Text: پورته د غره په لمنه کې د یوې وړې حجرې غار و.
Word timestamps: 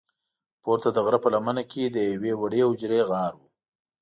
پورته 0.63 0.89
د 0.93 0.97
غره 1.05 1.19
په 1.23 1.29
لمنه 1.33 1.63
کې 1.71 1.83
د 1.85 1.97
یوې 2.13 2.33
وړې 2.37 2.59
حجرې 2.69 3.01
غار 3.09 3.33
و. 3.37 3.41